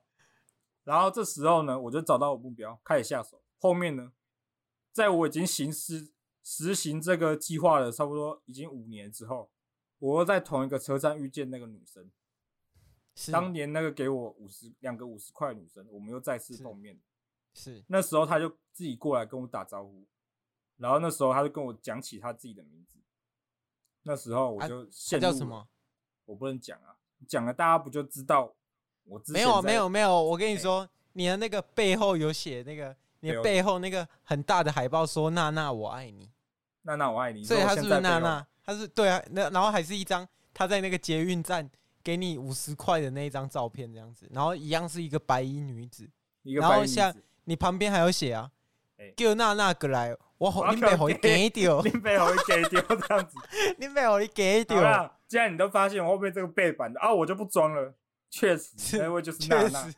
[0.84, 3.40] 然后这时候呢，我就找到我目标，开始下手。
[3.58, 4.12] 后面呢，
[4.92, 6.10] 在我已经行施
[6.42, 9.48] 实行这个计划了差不多已经五年之后，
[9.98, 12.10] 我又在同一个车站遇见那个女生。
[13.30, 16.98] 当年那个给我五十两个五十块的女生，我们又再次碰面。
[17.52, 20.04] 是，是那时候她就自己过来跟我打招呼，
[20.78, 22.98] 然后那时候她就跟我讲起她自己的名字。
[24.02, 25.68] 那时候我就陷入、啊、叫什么？
[26.24, 26.96] 我不能讲啊，
[27.28, 28.52] 讲了大家不就知道
[29.04, 29.34] 我之前？
[29.34, 36.28] 没有没有没有，我跟你说，欸、你的那个背后有写那个，你的背后那个很大的海报说“娜娜我爱你”，
[36.82, 37.44] 娜娜我爱你。
[37.44, 38.44] 所以他是不是娜娜？
[38.64, 41.70] 他是对啊，那然后还是一张他在那个捷运站。
[42.04, 46.08] 给你五十块的那一张照片，这样子，然后一样是一个白衣女子，
[46.42, 47.12] 然后像
[47.44, 48.50] 你旁边还有写啊，
[49.16, 53.36] 叫娜娜过来，我好，你背后一给 掉，你背后一给掉这样子，
[53.78, 55.18] 你背后一给掉。
[55.26, 57.94] 既然你都发现我后面这个背板的啊，我就不装了。
[58.30, 59.92] 确实，那位就是娜娜。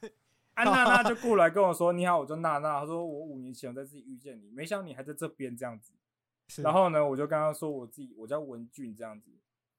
[0.55, 5.93] 安娜娜就过来跟我说：“你好，我叫娜娜。”她说：“我五年前我在这里遇见你，没想到你还在这边这样子。”
[6.63, 9.31] 然后呢，我就跟她说我自己，我叫文俊这样子。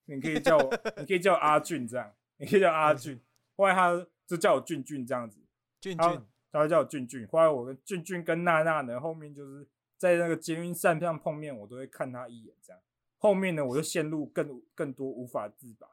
[0.08, 3.22] 你可以叫我，你可以叫阿俊这样，你可以叫阿俊。
[3.56, 5.40] 后来他就叫我俊俊这样子，
[5.80, 7.28] 俊俊，他会叫我俊俊。
[7.28, 9.68] 后来我跟俊俊跟娜娜呢，后面就是
[9.98, 12.82] 在那个捷运站上碰面，我都会看他一眼，这样。
[13.18, 15.88] 后面呢，我就陷入更更多无法自拔。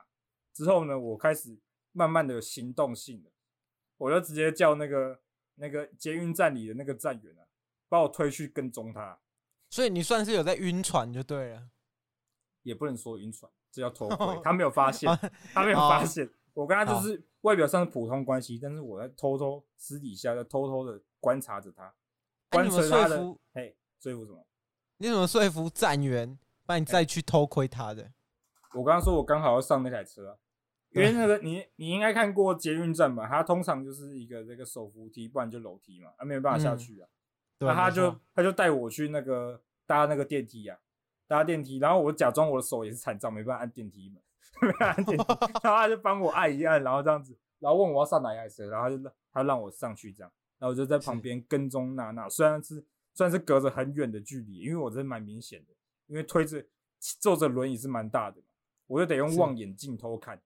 [0.52, 1.56] 之后呢，我开始
[1.92, 3.30] 慢慢的有行动性了，
[3.96, 5.20] 我就直接叫那个
[5.56, 7.42] 那个捷运站里的那个站员啊，
[7.88, 9.18] 把我推去跟踪他。
[9.70, 11.70] 所以你算是有在晕船就对了，
[12.62, 14.40] 也不能说晕船，这叫偷 窥。
[14.42, 15.08] 他没有发现，
[15.52, 21.92] 他没有发现，我跟他就是外表上是普通关系，但是我在偷偷私底下在偷偷的观察着他，
[22.50, 23.36] 观察他的。
[23.52, 24.46] 嘿，说服什么？
[24.98, 28.12] 你怎么说服站员，帮你再去偷窥他的？
[28.74, 30.36] 我刚刚说我刚好要上那台车啊。
[30.94, 33.26] 因为那个你你应该看过捷运站吧？
[33.28, 37.08] 它通常就是一个这个手扶梯，不然就楼梯嘛，啊没有办法下去啊。
[37.58, 40.78] 那、嗯、他就他就带我去那个搭那个电梯啊，
[41.26, 44.22] 搭电梯，然后我假装我的手也是残障，没办法按电梯门，
[44.62, 45.24] 没办法按电梯，
[45.62, 52.84] 然后他就帮我按一按，然后这样子，然后问我要上哪一台车，然后他就他让我上去这样，然后我就在旁边跟踪娜娜，虽然是
[53.14, 55.72] 虽然是隔着很远的距离，因为我这蛮明显的，
[56.06, 56.64] 因为推着
[57.20, 58.46] 坐着轮椅是蛮大的嘛，
[58.86, 60.40] 我就得用望远镜偷看。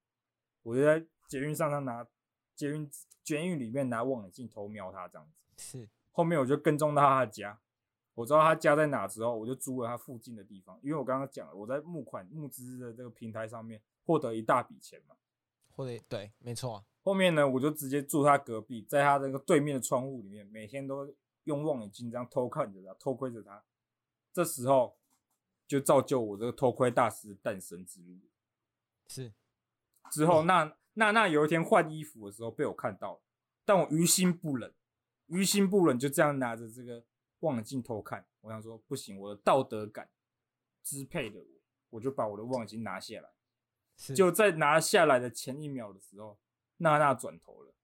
[0.65, 2.07] 我就在捷运上，上拿
[2.55, 2.91] 捷运
[3.23, 5.43] 捷运里面拿望远镜偷瞄他这样子。
[5.57, 7.59] 是，后面我就跟踪到他的家，
[8.19, 15.15] 我知道他家在哪之后，我就租了他附近的地方，因为我刚刚讲了，我在募款募资的这个平台上面获得一大笔钱嘛。
[15.71, 16.85] 获得对，没错。
[17.05, 23.63] 后面呢，我就直接住他隔壁，在他这个对面的窗户里面，每天都用望远镜这样偷看着他，偷窥着他。
[24.33, 24.97] 这时候
[25.69, 28.19] 就造就我这个偷窥大师诞生之路。
[29.07, 29.33] 是。
[30.11, 33.21] 之后，那娜娜有一天换衣服的时候被我看到了，
[33.65, 34.75] 但我于心不忍，
[35.27, 37.05] 于心不忍，就这样拿着这个
[37.41, 38.27] 望远镜偷看。
[38.41, 40.09] 我想说，不行，我的道德感
[40.83, 41.47] 支配了我，
[41.91, 43.31] 我就把我的望远镜拿下来。
[44.15, 46.39] 就在拿下来的前一秒的时候，
[46.77, 47.75] 娜娜转头了，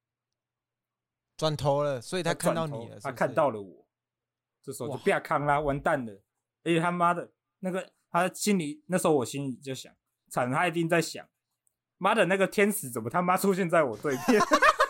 [1.37, 3.87] 转头了，所以他看到你了，他看到了我，
[4.63, 6.13] 这时候就不要看啦，完蛋了！
[6.63, 9.93] 而且他妈的，那个他心里那时候我心里就想，
[10.29, 11.29] 惨，他一定在想。
[11.99, 14.41] 妈的，那个天使怎么他妈出现在我对面？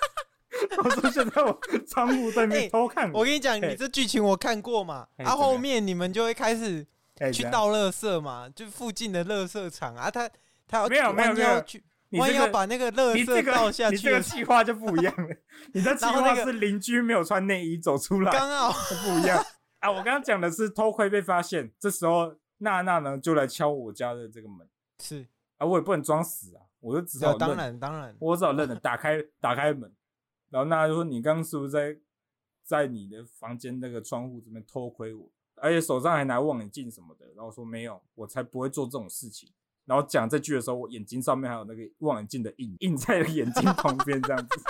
[0.84, 3.20] 我出现在我窗户对面偷看我。
[3.20, 5.06] 我跟你讲，你这剧情我看过嘛？
[5.18, 6.86] 啊，后面你们就会开始
[7.32, 10.10] 去倒垃圾嘛，就附近的垃圾场啊。
[10.10, 10.28] 他
[10.68, 15.34] 他要没有没有没有去，万一要把那个垃圾倒下去，你这个计划就不一样了。
[15.72, 18.72] 你的计划是邻居没有穿内衣走出来，刚好
[19.04, 19.42] 不一样
[19.80, 19.90] 啊。
[19.90, 24.68] 我刚刚讲的是偷窥被发现，这时候娜娜呢就来敲我家的这个门，
[25.02, 25.26] 是
[25.58, 26.60] 啊，我也不能装死啊。
[26.80, 29.90] 我就只好认，当然当然，我只好认了，打开打开门，
[30.54, 31.98] 然后娜就说：“你刚刚是不是在
[32.62, 35.28] 在你的房间那个窗户这边偷窥我？
[35.56, 39.52] 而且手上还拿望远镜什么的？”然后说：“没有，我才不会做这种事情。”
[39.84, 44.62] 然后讲这句的时候，我眼睛上面还有那个望远镜的印印在眼睛旁边这样子。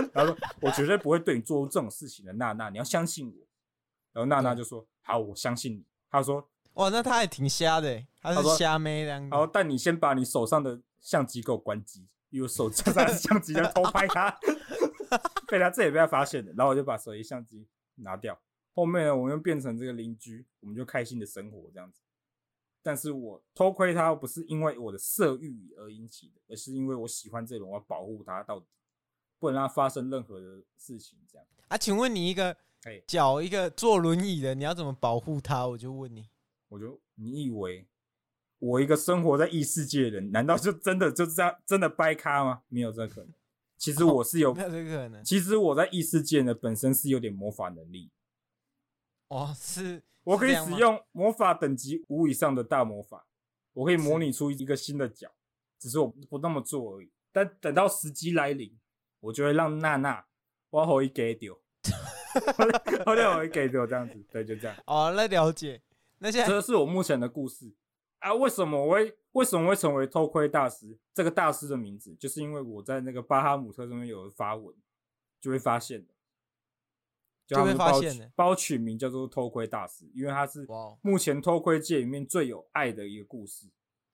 [0.14, 3.46] 然后说：“我绝对不会对你做出这种事情的，娜娜，你要相信我。”
[4.14, 10.80] 然后娜娜就说：“好，我相信你。”他说：“哇，那他也挺瞎的，他是瞎妹这样然后，但你先把你手上的。
[11.02, 14.38] 相机给我关机，因为手机上相机在偷拍他，
[15.48, 18.40] 被他这也被他发现了，然后我就把手机相机拿掉。
[18.72, 22.00] 后面呢，我们又变成这个邻居，我们就开心的生活这样子。
[22.82, 28.66] 但是我偷窥他不是因为我的色欲而引起的，而是因为我喜欢这种，我要保护他到底，
[29.38, 31.18] 不能让他发生任何的事情。
[31.28, 31.76] 这样啊？
[31.76, 32.56] 请问你一个
[33.06, 35.66] 脚一个坐轮椅的，你要怎么保护他？
[35.66, 36.30] 我就问你，
[36.68, 37.86] 我就你以为？
[38.60, 42.62] 我一个生活在异世界的人，难道就真的就这样真的掰咖吗？
[42.68, 43.32] 没有这可能。
[43.80, 45.24] 其实我是有，没有这可能。
[45.24, 48.10] 其实我在异世界呢，本身是有点魔法能力。
[49.28, 53.26] 哦，是，我可以使用魔法等级五以上的大魔法，
[53.72, 55.32] 我可以模拟出一个新的角，
[55.78, 57.10] 只是我不那么做而已。
[57.32, 58.78] 但等到时机来临，
[59.20, 60.26] 我就会让娜娜
[60.70, 61.54] 往后一给丢，
[63.06, 64.76] 后面我一给丢这样子，对，就这样。
[64.86, 65.80] 哦，那了解。
[66.18, 67.72] 那现在这是我目前的故事。
[68.20, 70.98] 啊，为什么我会为什么会成为偷窥大师？
[71.14, 74.74] 这个大师的名字，就是因为我在那个巴哈姆特上面有发文，
[75.40, 76.12] 就会发现的，
[77.46, 80.66] 就会发现的，包取名叫做偷窥大师，因为他是
[81.02, 83.66] 目前偷窥界里面最有爱的一个故事，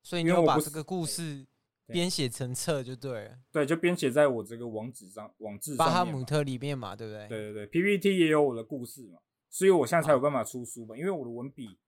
[0.03, 1.47] 所以你要把这个故事
[1.87, 7.27] 编写成册就对了，对，就编写在我这个网址上，网志巴哈姆特里面嘛，对不对？
[7.29, 9.19] 对对对，PPT 也有我的故事嘛，
[9.51, 11.79] 所以我现在才有办法出书嘛，因为我的文笔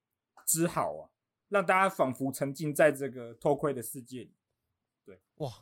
[0.45, 1.11] 之好啊。
[1.49, 4.35] 让大家仿佛沉浸在这个偷窥的世界里。
[5.05, 5.53] 对，哇，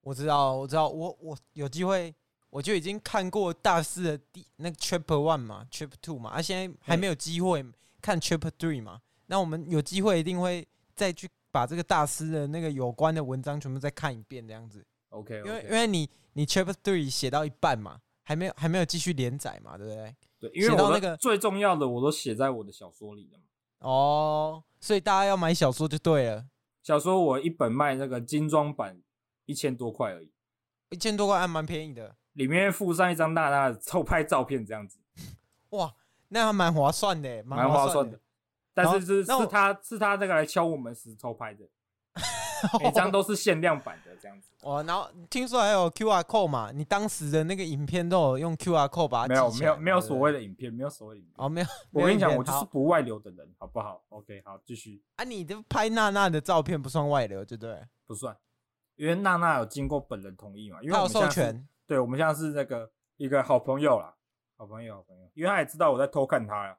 [0.00, 2.14] 我知道，我知道，我我有机会，
[2.50, 7.64] 我就已经看过大师的第那个 Chapter One 嘛，Chapter Two 嘛，啊，现在还没有机会
[8.00, 9.02] 看 Chapter Three 嘛。
[9.26, 14.86] 那我们有机会一定会再去把这个大师的那个有关的文章全部再看一遍，这样子。
[15.10, 20.16] OK，因为因为你你 Chapter Three 写到一半嘛，还没有还没有继续连载嘛，对不对？
[20.40, 23.44] 对，因为我那个最重要的我都写在我的小说里了嘛。
[23.80, 26.46] 哦，所以大家要买小说就对了。
[26.82, 29.02] 小说我一本卖那个精装版
[29.46, 30.32] 一千多块而已，
[30.90, 32.16] 一千多块还蛮便宜的。
[32.32, 34.98] 里面附上一张娜娜的偷拍照片，这样子。
[35.70, 35.94] 哇，
[36.28, 38.20] 那还蛮划算的，蛮划算的。
[38.72, 41.68] 但是是是他是他这个来敲我们时偷拍的，
[42.80, 44.48] 每张都是限量版的这样子。
[44.62, 46.70] 哦，然后听说还有 QR code 嘛？
[46.72, 51.66] 你当时的那个影片都有用 QR code 把它没有没有没有所谓的影片，没有所谓的影片哦，没有。
[51.92, 55.02] 我跟你讲，我就是不外流的人，好不好？OK，好，继续。
[55.16, 57.80] 啊，你的拍娜娜的照片不算外流，对不对？
[58.06, 58.36] 不算，
[58.96, 61.66] 因为娜娜有经过本人同意嘛，因为他有授权。
[61.86, 64.14] 对，我们现在是那个一个好朋友啦，
[64.56, 66.76] 好朋友，好朋友，因为他也知道我在偷看他呀，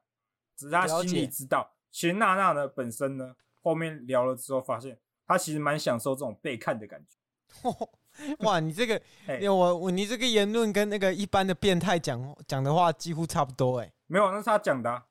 [0.54, 1.72] 只是他心里知道。
[1.90, 4.98] 其实娜娜呢本身呢，后面聊了之后发现，
[5.30, 7.16] 她其实蛮享受这种被看的感觉。
[8.40, 13.92] 哇，你这个， 欸、我我你这个言论跟那个一般的变态讲讲的话几乎差不多哎、欸。
[14.08, 15.06] 没有，那是他讲的、啊。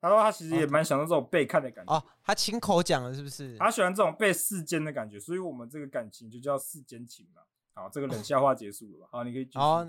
[0.00, 1.92] 他说他其实也蛮享受这种被看的感觉。
[1.92, 3.56] 哦，他亲口讲了是不是？
[3.58, 7.42] 他喜欢这种被世间的感觉，所以我们这个感情就叫世间情嘛。
[7.74, 9.08] 好，这个冷笑话结束了吧？
[9.10, 9.58] 好，你可以继续。
[9.58, 9.84] 好，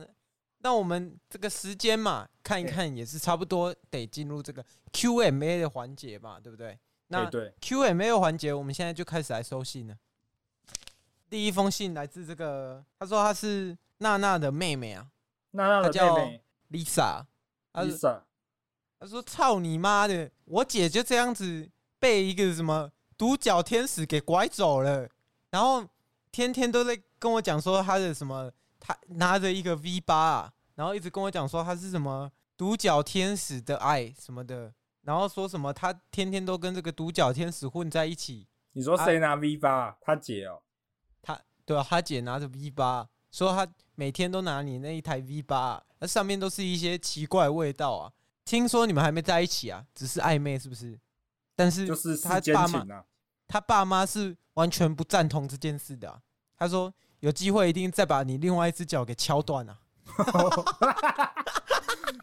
[0.59, 6.79] 那我们这个时间嘛，看一看也是差不多得进入这个 Q&A 的环节嘛，对不对？
[7.13, 7.29] 那
[7.61, 9.95] Q&A 的环节，我们现在就开始来收信了。
[11.29, 15.07] 第一封信来自这个，他说他是娜娜的妹妹啊，
[15.51, 16.43] 娜娜的妹妹。
[16.71, 18.21] Lisa，Lisa，
[18.99, 25.07] 他说操你妈的，我姐就这样子被一个什么独角天使给拐走了，
[25.51, 25.87] 然后
[26.31, 27.01] 天天都在。
[27.23, 38.47] 跟我讲说她的什么，她拿着一个 V 八啊，然后一直跟我讲说她是什么独角天使的爱什么的，然后说什么他天天都跟这个独角天使混在一起。
[38.73, 39.71] 你说谁拿 V 八？
[39.71, 39.95] 啊？
[40.01, 40.61] 他姐哦，
[41.21, 48.11] 他对啊，他姐拿着 V 八，说他每天都拿你那一台 V 八，那上面都是一些奇怪味道啊。
[48.43, 50.99] 听说你们还没在一起啊，只是暧昧是不是？
[51.55, 53.05] 但是就是他爸妈，
[53.47, 56.21] 他爸妈是完全不赞同这件事的啊。
[56.57, 56.93] 他说。
[57.23, 59.79] 有机会一定再把你另外一只脚给敲断啊！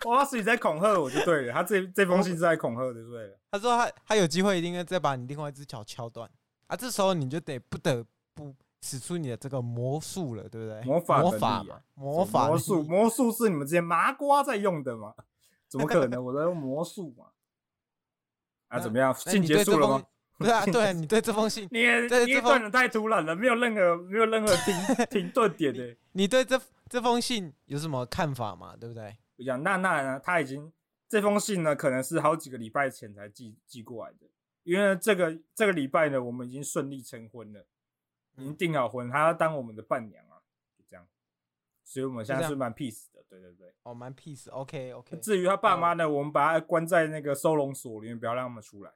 [0.05, 3.39] 我要是你在恐吓我就对了，他这这封信是在恐吓的，对了。
[3.51, 6.29] 他说他他有机会一定要再把你另外一只脚敲断
[6.69, 6.77] 啊！
[6.77, 10.83] 这时候你就得不得不使出你的这个魔术了，对不对？
[10.83, 15.15] 魔法魔法魔法魔术魔术是你们这些麻瓜在用的吗？
[15.69, 16.25] 怎么可能？
[16.25, 17.27] 我在用魔术嘛？
[18.69, 19.15] 啊，怎么样？
[19.15, 20.03] 信结束了吗？
[20.39, 24.75] 对啊，对啊，你对这封信，你也你也断的太突然了，没有任何没有任何停
[25.11, 25.95] 停顿点的。
[26.13, 28.75] 你对这这封信有什么看法嘛？
[28.75, 29.15] 对不对？
[29.41, 30.71] 我讲娜娜呢，她已经
[31.09, 34.27] 这封信呢，可能是好几个礼拜前才寄寄过来的，
[34.65, 37.65] 因为这个这个礼拜呢，我们已经顺利成婚了，
[38.37, 40.45] 已经订好婚，她要当我们的伴娘啊，
[40.77, 41.07] 就这样。
[41.83, 43.73] 所以我们现在是蛮 peace 的，对对对。
[43.85, 45.17] 哦，蛮 peace，OK OK。
[45.21, 48.93] 至于他爸妈呢，我们把他关在那个收容所里面，不要让他们出来。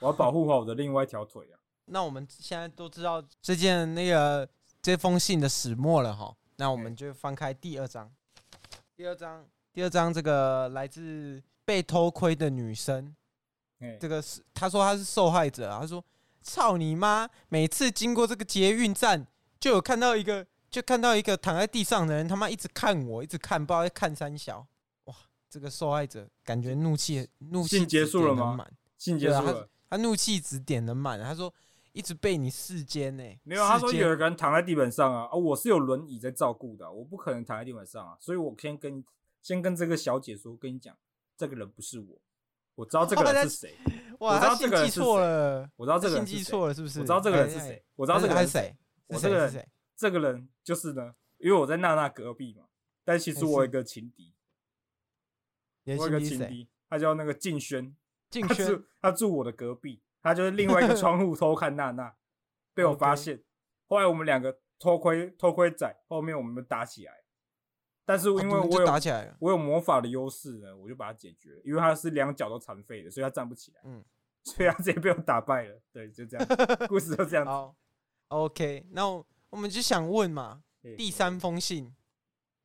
[0.00, 1.60] 我要保护好我的另外一条腿啊！
[1.86, 4.48] 那我们现在都知道这件那个
[4.82, 6.36] 这封信的始末了哈。
[6.56, 8.10] 那我们就翻开第二章，
[8.96, 13.14] 第二章，第二张，这个来自被偷窥的女生，
[14.00, 15.80] 这个是她说她是受害者啊。
[15.80, 16.04] 她说
[16.42, 17.28] ：“操你妈！
[17.48, 19.26] 每次经过这个捷运站，
[19.58, 24.66] 就有看到一个，就看到一个躺在地上的人，他妈一直看我，一直看，不知道在看三小。
[25.04, 25.14] 哇，
[25.48, 28.66] 这个受害者感觉怒气，怒气结束了吗？
[28.98, 31.52] 信结束了。”他怒气值点的满，他说
[31.92, 33.24] 一直被你世间呢。
[33.42, 39.04] 没有，他说有一个人躺在地板上啊，啊，我是有轮椅在照顾的，我不可能躺在地板上啊，所以我先跟
[39.42, 40.96] 先跟这个小姐说，跟你讲，
[41.36, 42.20] 这个人不是我，
[42.74, 43.76] 我知道这个人是谁，
[44.18, 47.00] 我知道这个人是谁，我知道这个人是谁，记错了是不是？
[47.00, 48.76] 我知道这个人是谁，我知道这个人是谁，
[49.06, 52.64] 我这个人这个人就是呢，因为我在娜娜隔壁嘛，
[53.04, 54.34] 但其实我有一个情敌，
[55.86, 57.94] 我有一个情敌，他叫那个静轩。
[58.30, 62.14] 静轩他住我的隔壁，他就是另外一个窗户偷看娜娜，
[62.72, 63.42] 被我发 现。
[63.88, 67.19] 后来我们两个偷窥偷窥仔，后面我们打起来。
[68.04, 71.60] 但是因为我有打起来，我有魔法的优势呢，我就把它解决了。
[71.64, 73.80] 因为他是两脚都残废的，所以他站不起来。
[73.84, 74.04] 嗯，
[74.44, 75.80] 所以他直接被我打败了。
[75.92, 76.46] 对，就这样，
[76.88, 77.50] 故事就这样子。
[77.50, 77.74] 好
[78.28, 79.06] ，OK，那
[79.50, 80.62] 我们就想问嘛，
[80.96, 81.94] 第三封信，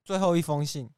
[0.03, 0.89] 最后一封信，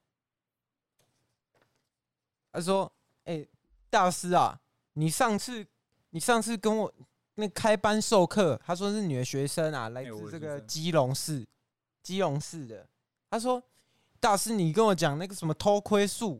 [2.51, 2.91] 他说
[3.25, 3.49] ：“哎、欸。”
[3.89, 4.59] 大师啊，
[4.93, 5.65] 你上次
[6.09, 6.93] 你上次跟我
[7.35, 11.47] 那开班授课，他说是你的学生啊，来自这个基隆市，
[12.03, 12.85] 基隆市的。
[13.29, 13.63] 他说，
[14.19, 16.39] 大师，你跟我讲那个什么偷窥术，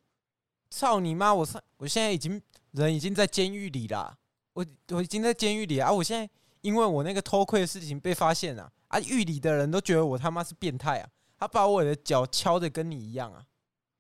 [0.70, 1.34] 操你妈！
[1.34, 4.18] 我上我现在已经人已经在监狱里啦，
[4.54, 5.92] 我我已经在监狱里啊！
[5.92, 6.30] 我现在
[6.62, 13.44] 因为我那个偷窥的事情被发现了啊，狱里的人都觉得我他妈是变态啊，他把我的脚敲的跟你一样啊，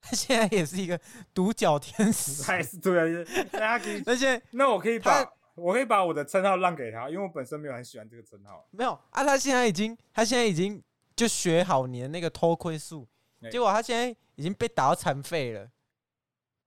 [0.01, 0.99] 他 现在也是一个
[1.33, 4.01] 独角天使，还是对啊，大家可以。
[4.07, 5.25] 而且，那我可以把
[5.55, 8.67] 我可以把我的称号让给他，因为我本身没有很喜欢这个称号。
[8.71, 10.81] 没有啊，他现在已经，他现在已经
[11.15, 13.07] 就学好你的那个偷窥术，欸、
[13.51, 15.71] 结果他现在已经被打到残废了，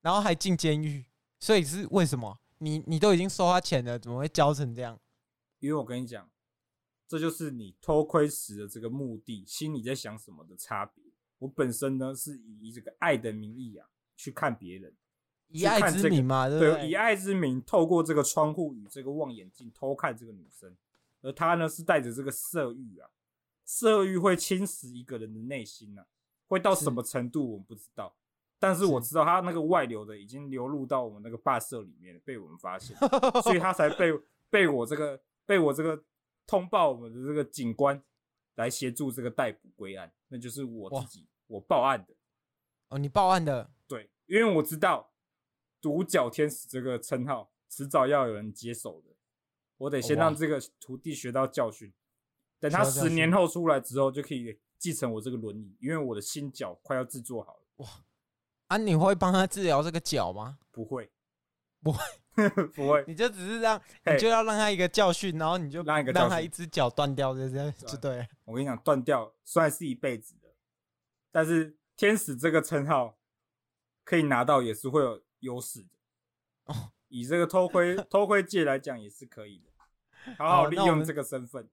[0.03, 1.05] 然后还进监狱，
[1.39, 2.39] 所以是为什么？
[2.59, 5.01] 你你都已经收他钱了，怎么会教成这样？
[5.59, 6.31] 因为我跟你讲，
[7.09, 11.05] 这就是你偷窥时的这个目的，心里在想什么的差别。
[11.39, 14.95] 我本身呢是以这个爱的名义啊去看别人，
[15.49, 16.89] 以爱之名嘛，对？
[16.89, 20.77] 以爱之名，透过这个窗户与这个望远镜偷看这个女生，
[21.23, 23.09] 而他呢是带着这个色欲啊，
[23.65, 26.07] 色欲会侵蚀一个人的内心啊，
[26.51, 28.15] 会到什么程度我们不知道。
[28.59, 32.95] 但是我知道他那个外流的已经流入到我们那个霸社里面，被我们发现，
[33.43, 34.13] 所以他才被
[34.51, 36.05] 被我这个被我这个
[36.47, 38.03] 通报我们的这个警官
[38.57, 42.15] 来协助这个逮捕归案，那就是我自己我报案的。
[42.89, 43.71] 哦，你报案的？
[43.89, 45.11] 对，因为我知道
[45.81, 49.15] 独角天使这个称号迟早要有人接手的，
[49.79, 51.91] 我得先让这个徒弟学到教训，
[52.59, 57.63] 等他十年后出来之后就可以继承我这个轮椅，因为我的新脚快要制作好了。
[57.77, 57.89] 哇！
[58.69, 60.59] 啊，你会帮他治疗这个脚吗？
[60.71, 61.11] 不会，
[61.83, 61.99] 不会，
[62.75, 63.05] 不会。
[63.07, 68.27] 你就只是让， 你就要让他一个教训，然后你就让一个让他一只脚断掉，就这样就对。
[68.45, 70.49] 我跟你讲，断掉算是一辈子的，
[71.31, 73.19] 但是天使这个称号
[74.03, 75.89] 可以拿到也是会有优势的。
[76.73, 81.69] 哦，以这个偷窥 偷窥界来讲也是可以的，好好利用这个身份。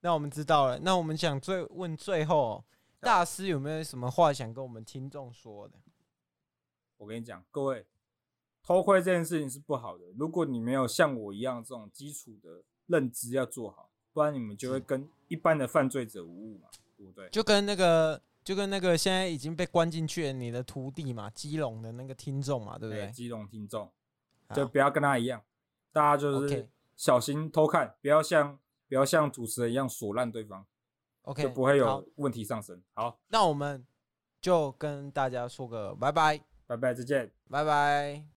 [0.00, 2.64] 那我们知道了，那我们想最问最后，
[3.00, 5.74] 大师有没有什么话想跟我们听众说的？
[6.98, 7.86] 我跟你讲，各位，
[8.62, 10.04] 偷窥这件事情是不好的。
[10.16, 17.28] 如果你没有像我一样这种基础的认知要做好，不然你们就会跟一般的犯罪者无误嘛，对不对？
[17.30, 23.10] 就跟那个，就跟那个现在已经被关进去的你的徒弟嘛，基隆的那个听众嘛，对不对？
[23.10, 23.90] 基隆听众，
[24.54, 25.42] 就不要跟他一样，
[25.92, 28.58] 大家就是小心偷看，不要像
[28.88, 30.66] 不要像主持人一样锁烂对方
[31.22, 32.82] ，OK，就不会有问题上升。
[32.94, 33.86] 好，好，那我们
[34.40, 36.40] 就跟大家说个拜拜。
[36.66, 38.26] 拜拜，再见，拜拜。